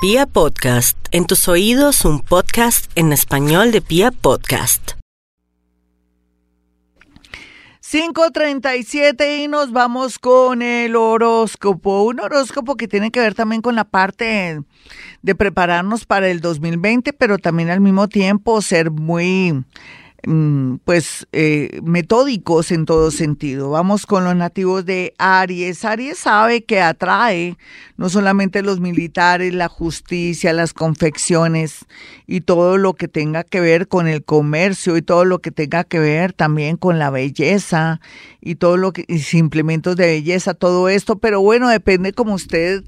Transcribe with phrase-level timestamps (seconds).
[0.00, 4.92] Pia Podcast, en tus oídos un podcast en español de Pia Podcast.
[7.82, 13.74] 5.37 y nos vamos con el horóscopo, un horóscopo que tiene que ver también con
[13.74, 14.60] la parte
[15.22, 19.64] de prepararnos para el 2020, pero también al mismo tiempo ser muy
[20.84, 23.70] pues eh, metódicos en todo sentido.
[23.70, 25.84] Vamos con los nativos de Aries.
[25.84, 27.56] Aries sabe que atrae
[27.96, 31.86] no solamente los militares, la justicia, las confecciones
[32.26, 35.84] y todo lo que tenga que ver con el comercio y todo lo que tenga
[35.84, 38.00] que ver también con la belleza
[38.40, 42.84] y todo lo que y implementos de belleza, todo esto, pero bueno, depende como usted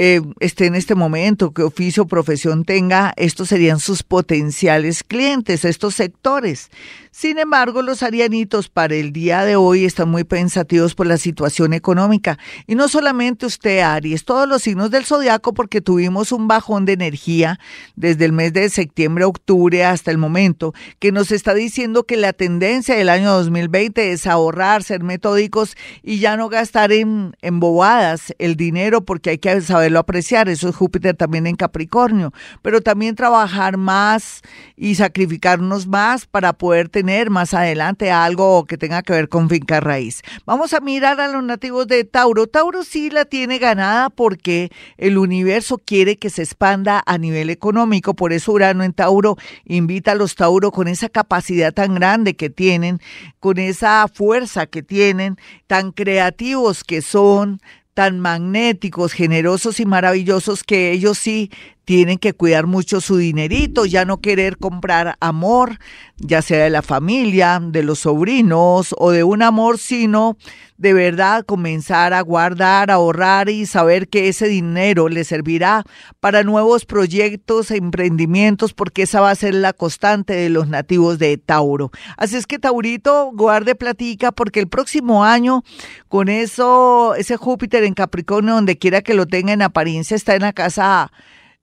[0.00, 5.64] eh, esté en este momento, qué oficio o profesión tenga, estos serían sus potenciales clientes,
[5.64, 6.70] estos sectores.
[7.10, 11.72] Sin embargo, los arianitos para el día de hoy están muy pensativos por la situación
[11.72, 12.38] económica.
[12.68, 16.92] Y no solamente usted, Aries, todos los signos del zodiaco, porque tuvimos un bajón de
[16.92, 17.58] energía
[17.96, 22.32] desde el mes de septiembre, octubre hasta el momento, que nos está diciendo que la
[22.32, 28.32] tendencia del año 2020 es ahorrar, ser metódicos y ya no gastar en, en bobadas
[28.38, 29.50] el dinero, porque hay que
[29.88, 30.48] saberlo apreciar.
[30.48, 32.32] Eso es Júpiter también en Capricornio.
[32.62, 34.42] Pero también trabajar más
[34.76, 39.80] y sacrificarnos más para poder tener más adelante algo que tenga que ver con finca
[39.80, 40.22] raíz.
[40.44, 42.46] Vamos a mirar a los nativos de Tauro.
[42.46, 48.14] Tauro sí la tiene ganada porque el universo quiere que se expanda a nivel económico.
[48.14, 52.50] Por eso Urano en Tauro invita a los Tauro con esa capacidad tan grande que
[52.50, 53.00] tienen,
[53.40, 55.36] con esa fuerza que tienen,
[55.66, 57.60] tan creativos que son,
[57.98, 61.50] tan magnéticos, generosos y maravillosos que ellos sí
[61.88, 65.78] tienen que cuidar mucho su dinerito, ya no querer comprar amor,
[66.18, 70.36] ya sea de la familia, de los sobrinos o de un amor, sino
[70.76, 75.82] de verdad comenzar a guardar, a ahorrar y saber que ese dinero le servirá
[76.20, 81.18] para nuevos proyectos e emprendimientos, porque esa va a ser la constante de los nativos
[81.18, 81.90] de Tauro.
[82.18, 85.64] Así es que Taurito, guarde platica, porque el próximo año,
[86.08, 90.42] con eso, ese Júpiter en Capricornio, donde quiera que lo tenga en apariencia, está en
[90.42, 91.10] la casa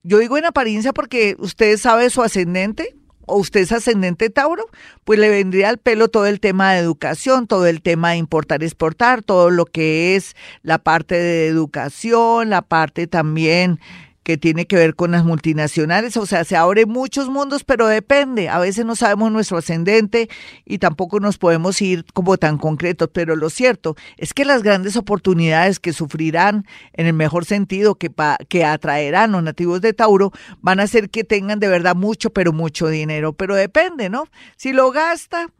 [0.06, 2.96] yo digo en apariencia porque usted sabe su ascendente
[3.26, 4.68] o usted es ascendente Tauro,
[5.04, 8.64] pues le vendría al pelo todo el tema de educación, todo el tema de importar,
[8.64, 13.80] exportar, todo lo que es la parte de educación, la parte también
[14.26, 18.50] que tiene que ver con las multinacionales, o sea, se abre muchos mundos, pero depende,
[18.50, 20.30] a veces no sabemos nuestro ascendente
[20.66, 24.98] y tampoco nos podemos ir como tan concretos, pero lo cierto es que las grandes
[24.98, 28.12] oportunidades que sufrirán en el mejor sentido, que,
[28.50, 32.52] que atraerán los nativos de Tauro, van a hacer que tengan de verdad mucho, pero
[32.52, 34.24] mucho dinero, pero depende, ¿no?
[34.58, 35.52] Si lo gasta,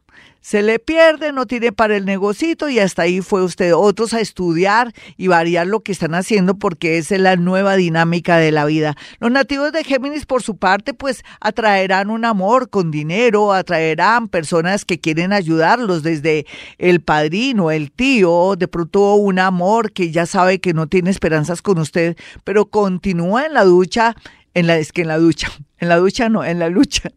[0.46, 3.74] se le pierde, no tiene para el negocito y hasta ahí fue usted.
[3.74, 8.36] Otros a estudiar y variar lo que están haciendo porque esa es la nueva dinámica
[8.36, 8.94] de la vida.
[9.18, 14.84] Los nativos de Géminis, por su parte, pues atraerán un amor con dinero, atraerán personas
[14.84, 16.46] que quieren ayudarlos, desde
[16.78, 21.60] el padrino, el tío, de pronto un amor que ya sabe que no tiene esperanzas
[21.60, 24.14] con usted, pero continúa en la ducha,
[24.54, 27.10] en la, es que en la ducha, en la ducha no, en la lucha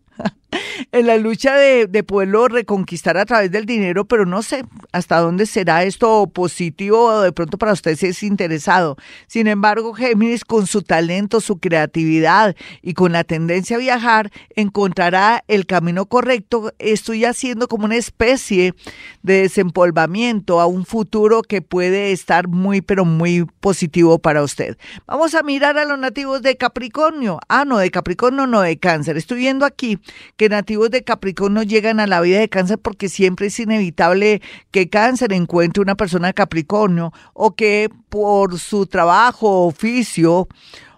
[0.92, 5.20] en la lucha de, de, poderlo reconquistar a través del dinero, pero no sé hasta
[5.20, 8.98] dónde será esto positivo o de pronto para usted si es interesado.
[9.28, 15.44] Sin embargo, Géminis con su talento, su creatividad y con la tendencia a viajar encontrará
[15.48, 16.74] el camino correcto.
[16.80, 18.74] Estoy haciendo como una especie
[19.22, 24.78] de desempolvamiento a un futuro que puede estar muy, pero muy positivo para usted.
[25.06, 27.40] Vamos a mirar a los nativos de Capricornio.
[27.48, 29.18] Ah, no, de Capricornio, no de Cáncer.
[29.18, 30.00] Estoy viendo aquí
[30.40, 34.42] que nativos de Capricornio llegan a la vida de cáncer porque siempre es inevitable
[34.72, 40.48] que cáncer encuentre una persona de Capricornio o que por su trabajo, oficio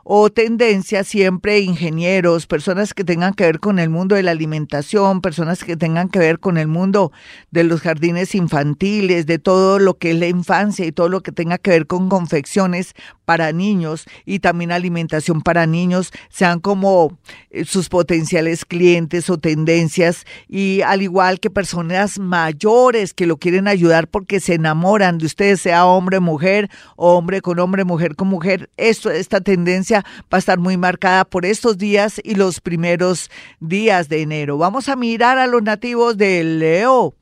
[0.04, 5.22] o tendencia siempre ingenieros, personas que tengan que ver con el mundo de la alimentación,
[5.22, 7.12] personas que tengan que ver con el mundo
[7.52, 11.32] de los jardines infantiles, de todo lo que es la infancia y todo lo que
[11.32, 12.94] tenga que ver con confecciones
[13.26, 17.18] para niños y también alimentación para niños, sean como
[17.50, 20.26] eh, sus potenciales clientes o tendencias.
[20.50, 25.62] Y al igual que personas mayores que lo quieren ayudar porque se enamoran de ustedes,
[25.62, 30.60] sea hombre, mujer, hombre con hombre, mujer con mujer, esto, esta tendencia va a estar
[30.60, 33.30] muy marcada por estos días y los primeros
[33.60, 34.58] días de enero.
[34.58, 37.16] Vamos a mirar a los nativos de Leo.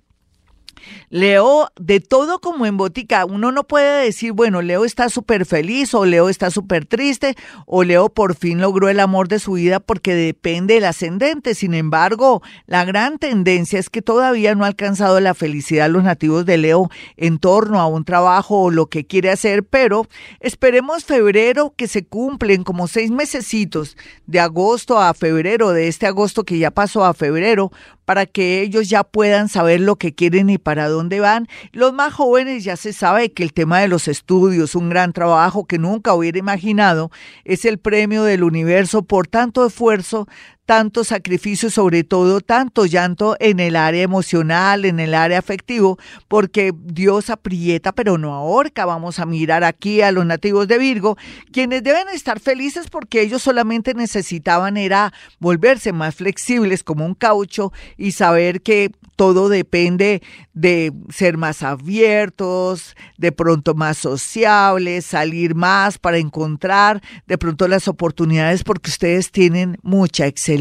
[1.10, 5.94] Leo, de todo como en botica, uno no puede decir, bueno, Leo está súper feliz
[5.94, 7.36] o Leo está súper triste
[7.66, 11.56] o Leo por fin logró el amor de su vida porque depende del ascendente.
[11.56, 16.46] Sin embargo, la gran tendencia es que todavía no ha alcanzado la felicidad los nativos
[16.46, 20.08] de Leo en torno a un trabajo o lo que quiere hacer, pero
[20.40, 23.98] esperemos febrero que se cumplen como seis mesecitos
[24.28, 27.72] de agosto a febrero, de este agosto que ya pasó a febrero,
[28.06, 31.48] para que ellos ya puedan saber lo que quieren y para dónde van.
[31.71, 35.66] Los más jóvenes ya se sabe que el tema de los estudios, un gran trabajo
[35.66, 37.12] que nunca hubiera imaginado,
[37.44, 40.27] es el premio del universo por tanto esfuerzo,
[40.69, 46.75] tanto sacrificio, sobre todo tanto llanto en el área emocional, en el área afectivo, porque
[46.80, 48.86] Dios aprieta pero no ahorca.
[48.86, 51.18] Vamos a mirar aquí a los nativos de Virgo,
[51.51, 57.74] quienes deben estar felices porque ellos solamente necesitaban era volverse más flexibles como un caucho
[57.98, 60.22] y saber que todo depende
[60.54, 67.88] de ser más abiertos, de pronto más sociables, salir más para encontrar de pronto las
[67.88, 70.59] oportunidades porque ustedes tienen mucha excelencia,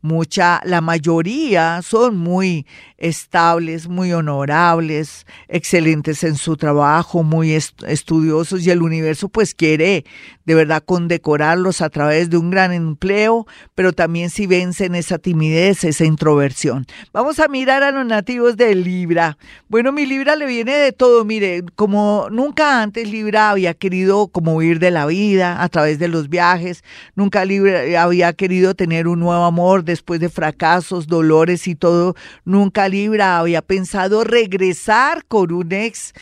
[0.00, 2.66] mucha, la mayoría son muy
[2.98, 10.04] estables, muy honorables, excelentes en su trabajo, muy estudiosos y el universo pues quiere
[10.44, 15.84] de verdad condecorarlos a través de un gran empleo, pero también si vencen esa timidez,
[15.84, 16.86] esa introversión.
[17.12, 19.36] Vamos a mirar a los nativos de Libra.
[19.68, 24.56] Bueno, mi Libra le viene de todo, mire, como nunca antes Libra había querido como
[24.56, 29.20] huir de la vida a través de los viajes, nunca Libra había querido tener un
[29.20, 32.14] nuevo amor después de fracasos, dolores y todo,
[32.44, 36.12] nunca Libra había pensado regresar con un ex,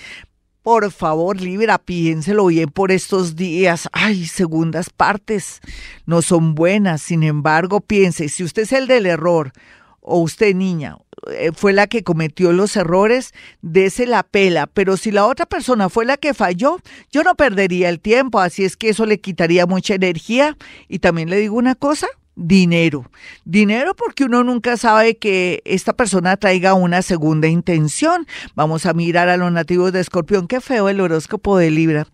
[0.63, 3.89] por favor, Libra, piénselo bien por estos días.
[3.93, 5.61] Ay, segundas partes
[6.05, 7.01] no son buenas.
[7.01, 9.53] Sin embargo, piense, si usted es el del error
[10.01, 10.97] o usted niña
[11.29, 13.33] eh, fue la que cometió los errores,
[13.63, 14.67] dese la pela.
[14.67, 16.79] Pero si la otra persona fue la que falló,
[17.11, 18.41] yo no perdería el tiempo.
[18.41, 20.57] Así es que eso le quitaría mucha energía.
[20.89, 22.07] Y también le digo una cosa,
[22.37, 23.11] dinero.
[23.45, 28.27] Dinero porque uno nunca sabe que esta persona traiga una segunda intención.
[28.55, 30.47] Vamos a mirar a los nativos de Escorpión.
[30.47, 32.07] Qué feo el horóscopo de Libra.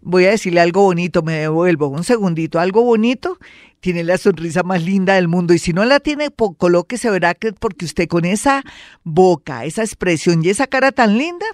[0.00, 1.88] Voy a decirle algo bonito, me devuelvo.
[1.88, 3.38] Un segundito, algo bonito.
[3.80, 7.52] Tiene la sonrisa más linda del mundo y si no la tiene, colóquese verá que
[7.52, 8.62] porque usted con esa
[9.02, 11.44] boca, esa expresión y esa cara tan linda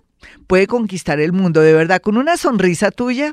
[0.46, 3.32] puede conquistar el mundo, de verdad, con una sonrisa tuya.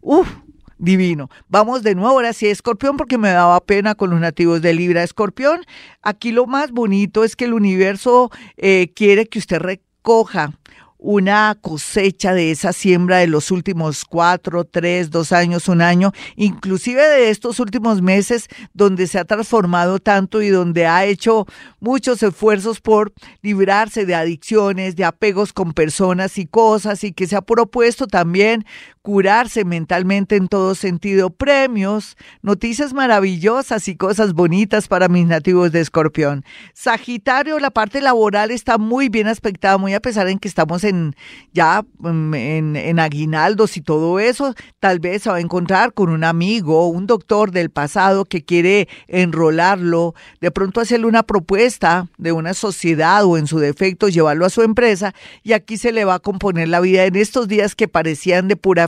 [0.00, 0.28] Uf,
[0.78, 1.30] divino.
[1.48, 5.02] Vamos de nuevo ahora sí Escorpión porque me daba pena con los nativos de Libra
[5.02, 5.60] Escorpión.
[6.02, 10.52] Aquí lo más bonito es que el universo eh, quiere que usted recoja
[10.98, 17.00] una cosecha de esa siembra de los últimos cuatro, tres, dos años, un año, inclusive
[17.00, 21.46] de estos últimos meses donde se ha transformado tanto y donde ha hecho
[21.78, 27.36] muchos esfuerzos por librarse de adicciones, de apegos con personas y cosas y que se
[27.36, 28.66] ha propuesto también
[29.08, 35.80] curarse mentalmente en todo sentido, premios, noticias maravillosas y cosas bonitas para mis nativos de
[35.80, 36.44] Escorpión.
[36.74, 41.16] Sagitario, la parte laboral está muy bien aspectada, muy a pesar en que estamos en
[41.54, 46.22] ya en, en aguinaldos y todo eso, tal vez se va a encontrar con un
[46.22, 52.52] amigo, un doctor del pasado que quiere enrolarlo, de pronto hacerle una propuesta de una
[52.52, 56.18] sociedad o en su defecto llevarlo a su empresa y aquí se le va a
[56.18, 58.86] componer la vida en estos días que parecían de pura.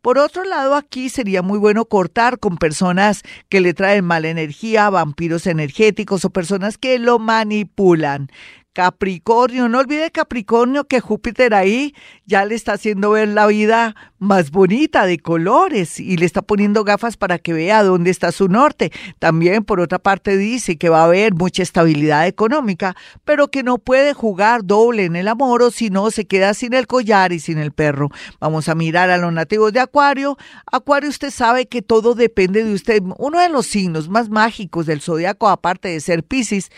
[0.00, 4.90] Por otro lado, aquí sería muy bueno cortar con personas que le traen mala energía,
[4.90, 8.28] vampiros energéticos o personas que lo manipulan.
[8.72, 14.50] Capricornio, no olvide Capricornio que Júpiter ahí ya le está haciendo ver la vida más
[14.50, 18.90] bonita de colores y le está poniendo gafas para que vea dónde está su norte.
[19.18, 23.76] También por otra parte dice que va a haber mucha estabilidad económica, pero que no
[23.76, 27.40] puede jugar doble en el amor o si no se queda sin el collar y
[27.40, 28.08] sin el perro.
[28.40, 30.38] Vamos a mirar a los nativos de Acuario.
[30.64, 33.02] Acuario usted sabe que todo depende de usted.
[33.18, 36.70] Uno de los signos más mágicos del zodiaco aparte de ser Pisces